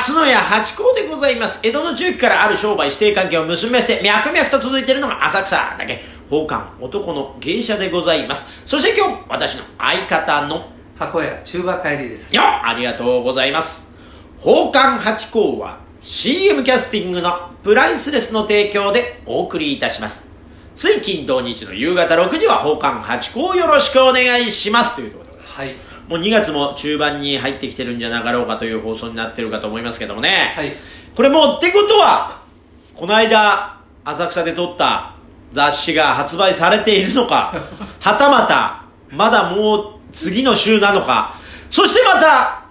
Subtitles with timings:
[0.00, 1.60] 松野屋八甲でございます。
[1.62, 8.48] 江戸の中期からある商売指定関係を結びまして、脈々と続いているのが浅草だけ、宝冠男の芸者でございます。
[8.64, 13.92] そして今日、私の相方の、箱屋中馬帰りですよありがとうございます。
[14.38, 20.28] 宝冠八甲は CM キャスティングのプライスレスの提供でお送りいたします。
[20.74, 24.96] つい金土日の夕方6時は宝冠八甲をよろしくお願いします。
[24.96, 25.58] というところでございます。
[25.60, 30.52] はいもう2月も中盤に入ってきてるんじゃなかろうかという放送になってるかと思いますけどもね。
[30.54, 30.72] はい
[31.14, 32.40] これもうってことは、
[32.94, 35.14] この間、浅草で撮った
[35.50, 37.54] 雑誌が発売されているのか、
[38.00, 41.34] はたまた、まだもう次の週なのか、
[41.68, 42.62] そしてまた、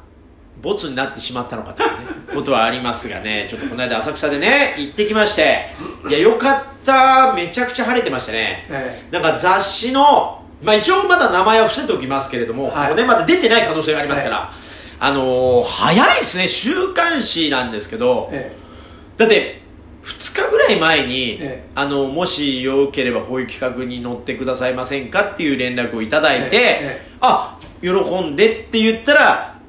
[0.61, 1.95] ボツになってしまったのかというね、
[2.33, 5.69] ことはありますがね、ちょっとこの間浅草でね、行ってきまして、
[6.09, 8.67] いや、よかった、めちゃくちゃ晴れてましたね。
[8.69, 12.95] えなんか雑誌の、まあ一応まだ名前は伏せておきますけれども、はい。
[12.95, 14.51] ねまだ出てない可能性がありますから、
[14.99, 18.55] あのー早いですね、週刊誌なんですけど、え
[19.17, 19.61] だって、
[20.03, 21.63] 2日ぐらい前に、ええ。
[21.75, 27.07] あの、もしよければこういう企画に乗ってくださいませんかっていう連絡をいただいて、ええ。
[27.21, 27.89] あ、喜
[28.21, 29.59] んでって言ったら、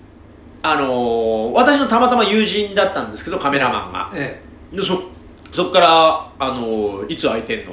[0.62, 4.10] あのー私のたまたま友人だったんですけど、カメラマンが。
[4.14, 4.40] え。
[4.72, 5.02] で、そ、
[5.52, 7.72] そっから、あのーいつ空いてんの？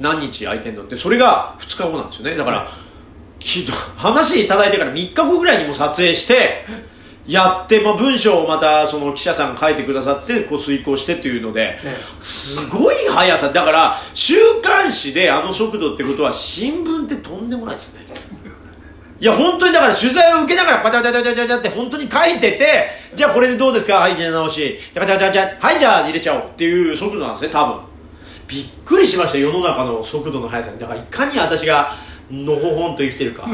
[0.00, 2.36] 何日空いてんのって、それが2日後なんですよね。
[2.36, 2.68] だから、
[3.38, 6.64] き話いただいてから3日後ぐらいにも撮影して、
[7.26, 13.50] やって、まあ、文章をまたその記者さんが書いてくださって、こう遂行してっていうので、えすごい速さ。
[13.50, 18.00] だから、週刊誌であの速度ってことは、新聞ってとんでもないですね。
[19.20, 23.96] いや、本当にだから取材を受けながら、パチャパチャパチャパチャって本当に書いてて、じゃあこれでどうですか？
[23.96, 24.78] はい、じゃあ直し。
[24.96, 25.04] は
[25.74, 27.89] い、じゃあ入れちゃおうっていう速度なんですね、多分。
[28.50, 30.78] びっくりしました、世の中の速度の速さに。
[30.78, 31.92] だから、いかに私が、
[32.30, 33.48] のほほんと生きてるか。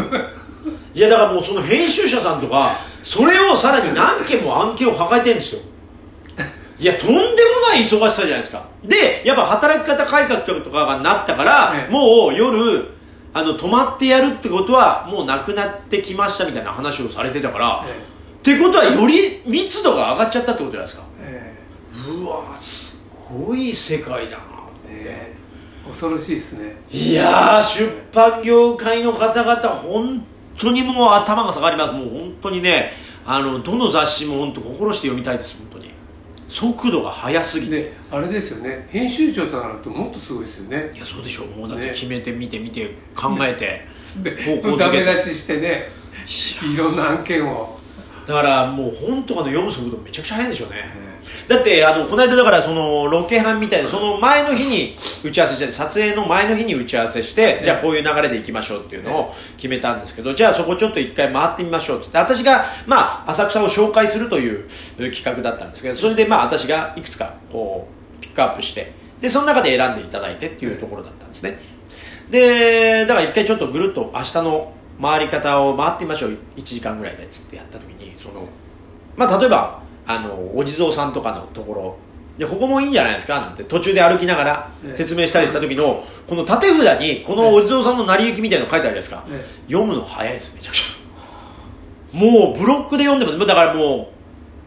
[0.95, 5.61] いや、だからもうその編集者さんとか、それをさらに何件も案件を抱えてるんですよ。
[6.79, 7.25] いや、とんでも
[7.71, 8.67] ない忙しさじゃないですか。
[8.85, 12.89] で、やっぱ働き方改革とかがなったから、ええもう夜、
[13.33, 21.03] あの、泊まってやるってことは、もうなくなってきましたみたいな話をされてたから、えってことはより密度が上がっちゃったってことじゃないですか。
[21.21, 21.55] え
[22.09, 22.97] うわす
[23.29, 24.56] ごい世界だな
[24.89, 25.35] え
[25.87, 30.27] 恐ろしいですねいやー、出版業界の方々、本
[30.57, 31.93] 当にもう頭が下がります。
[31.93, 32.93] もう本当にね、
[33.25, 35.91] あの、どの雑誌も本当心して読みたいです、本当に。
[36.49, 37.83] 速度が速すぎて。
[37.83, 41.49] であれですよね編集長となるともっとすごいですよねいや、そうでしょう。
[41.49, 43.87] もうだってね決めて、見て、見て、考えて。
[44.23, 45.91] で方向づけダメ出ししてね
[46.73, 47.76] いろんな案件を
[48.27, 51.07] だからもう本とかの読む速度めちゃくちゃ速いんでしょうね。
[51.49, 64.69] だって、あの、この間だからその、ロケハンみたいな、その前の日に打ち合わせして、撮影の前の日に打ち合わせして、じゃあこういう流れで行きましょうっていうのを決めたんですけど、じゃあそこちょっと一回回ってみましょうって言って、私が、まあ、浅草を紹介するという
[65.13, 67.89] 企画だったんですけど、それでまあ、私がいくつか、こ
[68.19, 71.59] う、ピックアップして、で、その中で選んでいただいてっていうところだったんですね。
[72.31, 76.31] で、だから一回ちょっとぐるっと明日の回り方を回ってみましょう。
[76.57, 78.47] 1時間ぐらいでっつってやった時に、その、
[79.17, 81.97] まあ、例えば、あの、お地蔵さんとかのところ、
[82.39, 83.41] で、ここもいいんじゃないですか？
[83.41, 89.57] なんて途中で歩きながらええ説明したりした時の、この縦札に、このお地蔵さんの成り行きみたいなの書いてあるじゃないですか。
[89.67, 92.17] え読むの早いです、めちゃくちゃ。
[92.19, 93.47] もう、ブロックで読んでます。
[93.47, 94.11] だからも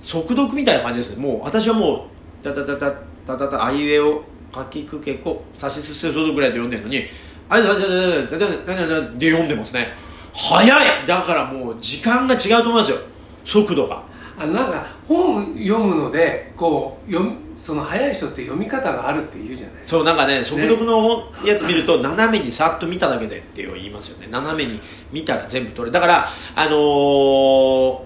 [0.02, 1.22] う、速読みたいな感じですね。
[1.24, 2.08] もう、私はも
[2.42, 2.92] う、たたたた、
[3.28, 7.04] たたた、あいうえを、かきくけこ、さしすせそどぐらいで読んでるのに、
[7.50, 9.90] あいさしすせたたたたたで読んでますね。
[10.34, 11.08] 早い。
[11.08, 12.98] だからもう、時間が違うと思いますよ。
[13.46, 14.04] 速度が。
[14.42, 24.80] あのなんか本読むのでこう読みその早い人って読み方があるって言うじゃないそうなんかね速読のやつ見ると 斜めにさっと見ただけでって言いますよね斜めに
[25.12, 28.04] 見たら全部取れだからあのーこ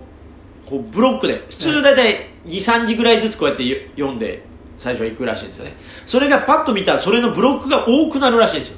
[0.71, 4.43] うブロックで普通大体23時ぐらいずつこうやってよ読んで
[4.79, 5.75] 最初は行くらしいんですよね。
[6.07, 8.77] それがパッと見たらそれのブロックが多くなるらしいんですよ。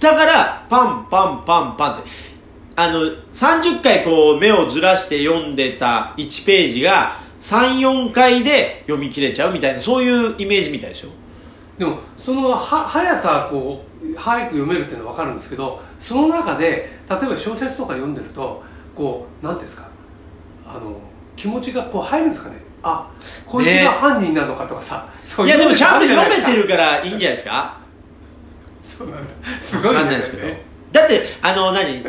[0.00, 2.36] だからパンパンパンパンって。
[2.78, 3.00] あの
[3.32, 11.10] 30回こう目をずらして読んでた1ページが34回で読み切れちゃうみたいなそういうイメージみたいですよ
[11.78, 18.62] でもそのは速さこう早く読めるっていうのは分かるんですけどその中で例えば小説とか読んでると
[18.94, 19.88] こうなんていうんですか？
[20.66, 20.98] あの
[21.34, 22.56] 気持ちがこう入るんですかね？
[22.82, 23.10] あ
[23.46, 27.80] こいつが犯人なのかとかさ、そういやでもちゃんと読めてるるからいいんじゃないですか？
[28.86, 29.60] そうなんだ。
[29.60, 30.48] すごいわねかんないですけど。
[30.92, 32.04] だってあの何？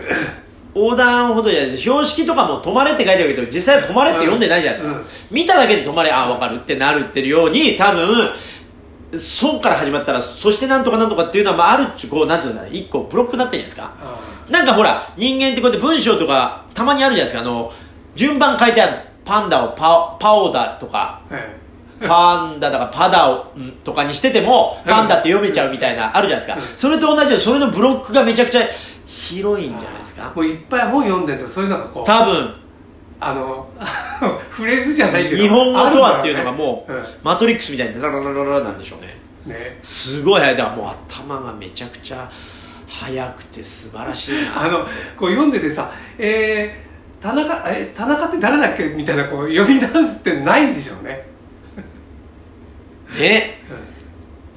[0.75, 5.05] 横断歩道じゃないです標識とかも止まれって書いてあるけど実際は止まれって読んでないじゃないですか、うん。
[5.31, 13.97] 見ただけで止まれあ分かるってなるってるように多分そうから始まったらそしてなんとかなんとかっていうのは、まあ、あるっちゅうこうなんていうのかな一個ブロックになってるじゃないですか。
[13.99, 17.49] あなんかほら人間ってこうやって文章とかたまにあるじゃないですか。
[17.49, 17.73] あの
[18.15, 21.23] 順番書いてあるパンダをパパオダとか。
[21.31, 21.57] え
[22.05, 23.45] パンダだからパダ
[23.83, 26.65] とかにしててもパンダって読めちゃうみたいなあるじゃないですか。
[26.75, 28.61] それと同じでそれのブロックがめちゃくちゃ
[29.05, 30.31] 広いんじゃないですか。
[30.35, 32.55] もういっぱい本読んでるとそういうのがこう多分。
[33.19, 33.67] あの
[34.51, 39.17] フレーズじゃないけど日本語とはっていうのがもうあるんマトリックスみたいにラララララなんでしょうね。
[39.47, 39.79] うんね。
[39.81, 40.57] すごい早い。
[40.57, 42.29] だからもう頭がめちゃくちゃ
[42.87, 44.61] 速くて素晴らしいな。
[44.61, 44.85] あの
[45.17, 51.36] こう読んでてさえー、田中え田中って誰だっけみたいなこう読み直すってないんでしょうね
[53.15, 53.77] ね、は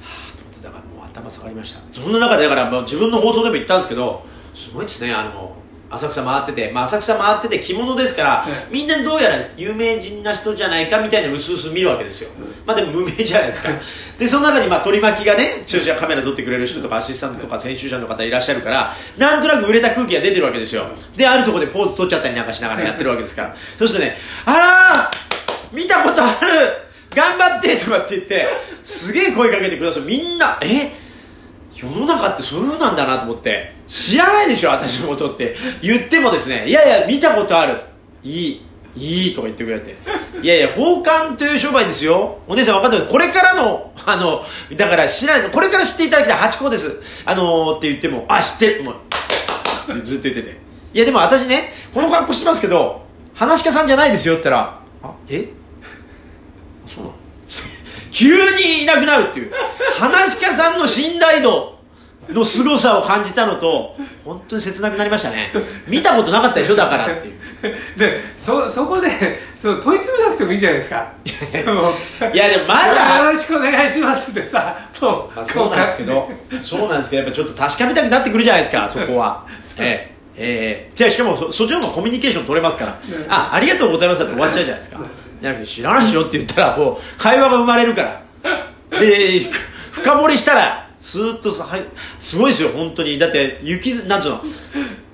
[0.01, 1.79] あと思ってだからもう頭下がりました。
[1.93, 5.55] そんな中でだからもう自分の放送でも言ったんですけどすごいですねあの
[5.89, 8.73] 浅草回ってて、まあ、浅草回ってて着物ですから、ええ。
[8.73, 12.29] みんなどうやら有名人な人じゃないかみたいなうすうす見るわけですよ、
[12.65, 13.69] まあでも無名じゃないですか。
[14.17, 20.85] でその中にまあ取り巻きがね駐車カメラ撮ってくれる人とかアシスタントとか編集者の方いらっしゃるからなんとなく売れた空気が出てるわけですよ。
[21.17, 23.55] であるところでポーズ取っちゃったりなんかしながらやってるわけですから。
[23.77, 24.15] そうするとね
[24.45, 26.51] あらー見たことある
[27.15, 28.47] 頑張ってとかって言って
[28.83, 30.59] すげえ声かけてくださいみんな。
[30.61, 30.91] え？
[31.75, 33.73] 世の中ってそういうのなんだなと思って。
[33.87, 35.55] 知らないでしょ私のことって。
[35.81, 37.81] 言ってもですねいやいや見たことある。
[38.23, 38.61] いい
[38.95, 39.95] いいとか言ってくれて。
[40.41, 42.39] いやいや奉還という商売ですよ。
[42.47, 43.11] お姉さん分かってます？
[43.11, 44.45] これからのあの
[44.77, 45.51] だから知らない。
[45.51, 46.37] これから知っていただきたい。
[46.37, 47.01] 八甲です。
[47.25, 48.83] あのー、って言ってもあ知ってる。
[48.83, 50.59] もうずっと言ってて。
[50.93, 55.49] いやでも私ねこの格好してますけど話し家さんじゃないですよって言ったらあえ？
[58.11, 59.51] 急にいなくなるっていう。
[59.97, 61.79] 話し家さんの信頼度
[62.29, 65.51] の凄さを感じたのと本当に切なくなりましたね。
[65.87, 67.41] 見たことなかったでしょだからっていう。
[67.97, 69.09] でそそこで
[69.55, 71.13] そう問い詰めなくてもいいじゃないですか。
[71.25, 76.29] いやでもまだよろしくお願いしますってさもうまあ、そうなんですけど
[76.61, 79.45] そうなんですけどやっぱちょっと確かめたくなってくるじゃないですかそこは。
[79.77, 80.91] ええええ。
[80.95, 82.99] じゃあしかもそそっちの方がコミュニケーション取れますから、
[83.29, 84.99] あありがとうございますって終わっちゃうじゃないですか、
[85.41, 88.21] じゃなくて知らないでしょって言ったらこう会話が生まれるから。
[88.99, 89.39] で
[89.91, 91.85] 深掘りしたらスーッとさはい
[92.19, 93.17] すごいですよ本当に。
[93.17, 94.41] だって雪なんつうの？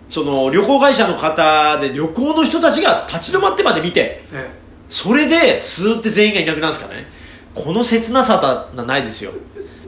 [0.10, 4.50] その旅行会社の方で旅行の人たちが立ち止まってまで見てえ
[4.90, 7.08] それでスーって全員がいなくなるんですからね。
[7.54, 9.32] この切なさはないですよ。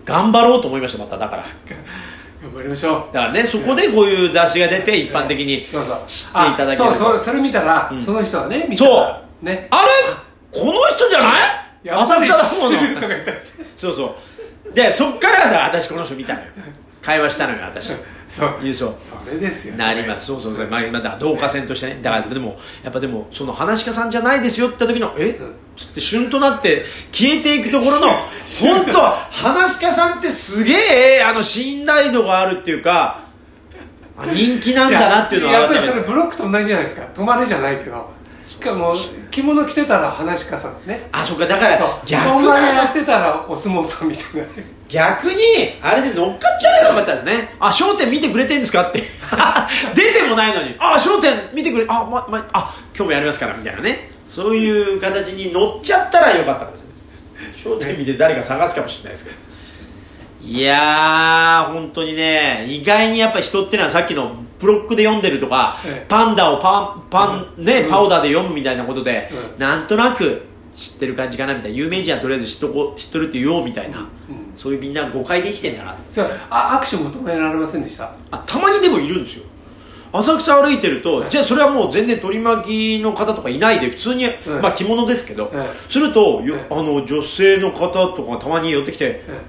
[0.06, 1.45] 頑張ろうと思いましたまただから。
[2.41, 3.13] 頑張りましょう。
[3.13, 6.03] だからねそこでこういう雑誌が出て一般的にそうそう。
[6.07, 8.01] 知っていただけるあそうそれそれ見たら、ん。
[8.01, 9.68] その人はね見たらね。
[9.69, 9.88] あれ？
[10.51, 11.42] この人じゃない？
[11.84, 13.00] や浅草だもの
[13.78, 14.16] そうそ
[14.72, 14.74] う。
[14.74, 16.48] でそっからだ私この人見たのよ。
[17.01, 17.94] 会話したのよ私。
[18.28, 18.60] そう。
[18.62, 18.96] いいそ
[19.31, 20.25] れですよなります。
[20.25, 22.00] そうそうそう、まあ、今だ導火線としてね。
[22.01, 25.30] だからでもやっぱでもその話し家さんじゃないですよって時のえ？
[25.30, 25.56] うん。
[25.78, 28.07] つって旬となって消えていくところの
[28.46, 30.74] 旬本当話し家さんってすげ
[31.19, 33.24] えあの信頼度があるっていうか
[34.18, 37.07] あ人気なんだなっていうのはややっぱりそれブロックと同じじゃないですか。
[37.13, 38.12] 止まれじゃないけど
[38.50, 38.96] しかも
[39.30, 41.07] 着物着てたら話し家さんね。
[41.12, 44.48] あそっかだから逆そんなやってたらお相撲さんみたいな。
[44.88, 45.36] 逆に
[45.84, 47.56] あれで乗っかっちゃえばよかったですね。
[47.60, 49.04] あ笑点見てくれてんですかって。
[49.94, 50.75] 出てもないのに。
[50.80, 54.10] あ笑点見てくれあ、まま、あ今日もやりますからみたいなね。
[54.28, 57.80] そういう形に乗っちゃったらよかったかもしれない。
[57.80, 59.36] 笑点見て誰か探すかもしれないですけど。
[60.42, 66.06] いやー本当にね意外にやっぱ人ってのはさっきのブロックで読んでるとか、ええ。
[66.07, 67.89] パンダをパンパン、ねうん。
[67.89, 69.59] パウダーで読むみたいなことで、うん。
[69.59, 70.45] なんとなく
[70.75, 74.07] 知ってる感じかなみたいな有名人はとりあえず知っとこ知っとるって言おうみたいな、うん。
[74.55, 76.00] そういうみんな誤解で生きてんだなと。
[76.12, 78.13] それあ握手求められませんでした？
[78.31, 79.45] あたまにでもいるんですよ。
[80.12, 84.25] 浅草歩いてると、はいじゃあそれはもう全然取り巻きの方とかいないで普通に、
[84.60, 86.41] まあ着物ですけど、はいすると
[86.72, 89.41] あの女性の方とかたまに寄ってきてえ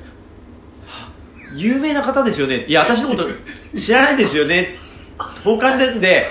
[1.54, 2.66] 有名な方ですよね。
[2.66, 3.26] いや私のこと
[3.75, 4.76] 知らないですよね
[5.44, 6.28] 奉還でんで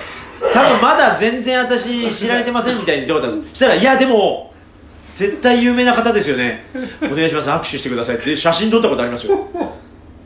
[0.52, 3.28] 多分まだ全然私知られてませんみたいに言った。
[3.28, 4.52] そしたらいやでも
[5.14, 6.64] 絶対有名な方ですよね。
[7.02, 7.50] お願いします。
[7.50, 8.36] 握手してくださいって。
[8.36, 9.48] 写真撮ったことありますよ。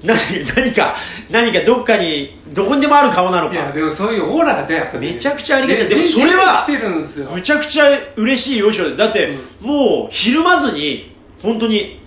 [0.04, 0.16] 何
[0.54, 0.94] 何か
[1.30, 5.88] 何かどっかにどこにでもある顔なのいやかでもそういうオーラがねやっぱりめちゃくちゃありがたい。
[5.88, 7.30] ででもそれは出てきてるんですよ。
[7.30, 11.10] むちゃくちゃ嬉しいよいしょだって、もうひるまずに
[11.42, 12.00] 本当に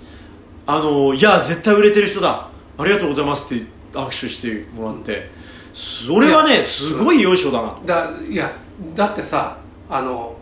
[0.67, 2.49] あのいや絶対売れてる人だ。
[2.77, 3.65] ありがとうございますって
[3.98, 5.30] 握手してもらって
[5.74, 7.86] それはねすごいよいしょだなと。
[7.86, 8.51] だいや
[8.96, 9.58] だってさ
[9.89, 10.36] あの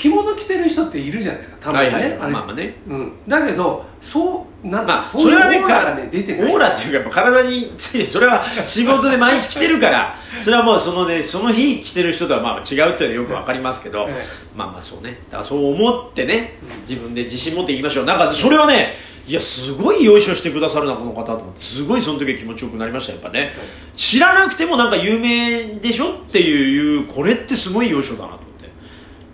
[0.00, 1.56] 着物着てる人っているじゃないですか。
[1.60, 2.74] たまにね、はいはいまあまあね。
[2.88, 6.52] うん、だけどそうなんか、まあ、それはねーラがね出てない。
[6.52, 10.16] オーラっていうかやっぱ体についてそれは仕事で毎日着てるから。
[10.40, 14.24] それはもうそのねその日着てる人とはまあ違うっていうのはよくわかりますけど、ええ。
[14.56, 15.18] まあまあそうね。
[15.28, 16.54] だからそう思ってね
[16.88, 18.04] 自分で自信持って言いましょう。
[18.06, 21.62] なんかそれはねいやすごいよいしょしてくださるなこの方と思って。
[21.62, 23.54] すごいその時は気持ちよくなりましたやっぱね。
[23.96, 28.70] 知らなくてもなんか有名でしょっていうこれってすごいよいしょだなと思って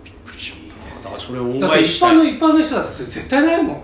[0.03, 2.15] びっくりしちゃっただからそれをだって一したい。
[2.15, 3.83] 般の一般の人だったらそれ絶対ないも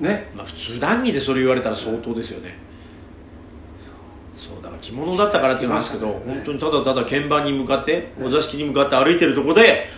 [0.00, 0.04] ん。
[0.04, 0.30] ね。
[0.36, 2.56] まあ、普通談義でそれ言われたら相当ですよね。
[4.34, 4.62] そう。
[4.62, 9.88] だから着物だったからっていうのはあるんですけど、着本当にただただ鍵盤に向かってお座敷に向かって歩いてるとこで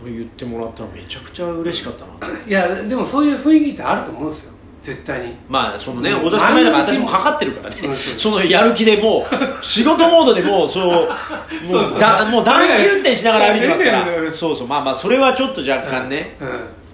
[0.00, 2.38] それ言ってもらったらめちゃくちゃ嬉しかったな。
[2.46, 4.52] いやでもそういう雰囲気ってあると思うんですよ
[4.84, 5.34] 絶対に。
[5.48, 6.26] まあそのね、うん。
[6.26, 9.24] お座敷前だから私もかかってるからね、うんそのやる気でもう
[9.64, 14.06] 仕事モードでもうそうもうだもう暖気運転しながら歩いてますから。
[14.30, 14.66] そうそう。
[14.68, 16.48] まあまあそれはちょっと若干ね、うん。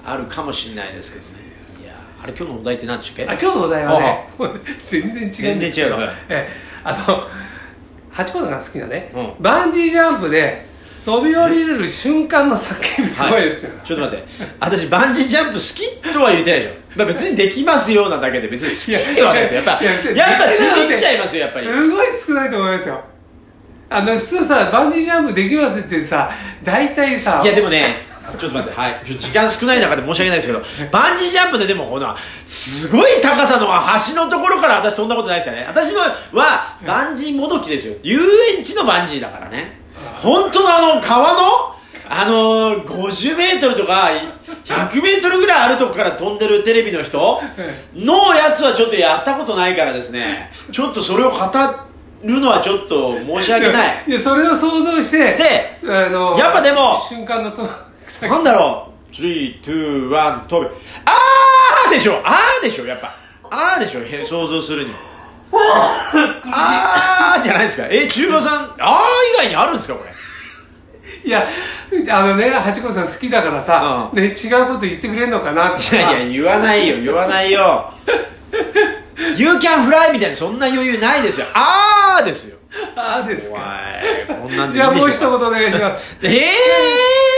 [0.06, 1.30] あるかもしれないですけどね。
[1.82, 1.92] いや
[2.22, 3.32] あれ今日のお題って何でしたっけ？
[3.32, 4.28] あ今日のお題はね
[4.86, 5.96] 全然違う全然違うの。
[5.98, 6.48] はいえ。
[6.84, 7.26] あの
[8.12, 9.32] ハチ公さんが好きなね、うん。
[9.40, 10.66] バンジージャンプで
[11.04, 14.24] 飛び降りれる瞬間の叫びはい声ってちょっと待って。
[14.60, 23.00] 私バンジージャンプ好きとは言ってないでしょ、まあ、別にできますよなだけで別に好きってわけですよやっぱいややっぱちびっちゃいますよやっぱりすごい少ないと思いますよ
[23.88, 26.30] あの普通さバンジージャンプできますってさ
[26.64, 35.66] 大体さいやでもねちょっと待って、はい、時間少ない中で申し訳ないですけど、バンジージャンプででも、ほら、すごい高さの橋のところから私飛んだことないですからね。
[35.66, 37.96] 私のは、バンジーもどきですよ。
[38.02, 38.18] 遊
[38.56, 39.80] 園地のバンジーだからね。
[40.20, 41.74] 本当のあの、川の、
[42.12, 44.10] あの50メートルとか、
[44.64, 47.40] 100メートルぐらいあるとこから飛んでるテレビの人
[47.94, 51.36] のやつはちょっとやったことないからですね、ちょっとそれを語
[52.24, 54.04] るのはちょっと申し訳ない。
[54.08, 60.68] いやそれを想像してで、あのやっぱでも瞬間のとなんだろう ?3、2、1、飛べ。
[61.04, 63.14] あーでしょあーでしょやっぱ。
[63.52, 64.90] あーでしょへ想像するに。
[65.52, 67.86] あーじゃないですか。
[67.88, 68.98] え、中馬さん、あー
[69.34, 70.10] 以外にあるんですかこれ？
[71.24, 71.46] いや
[72.10, 77.92] あのねハチ公さん好きだからさ、うんね、違うこと言ってくれんのかなっていやいや、言わないよ、言わないよ。
[79.36, 81.46] You can fly みたいな、そんな余裕ないですよ。
[81.52, 82.56] あーですよ。
[82.96, 85.50] ああですおかい、こんなんでいいじゃあもう一でしょうか。
[85.50, 87.29] 言お願いします えー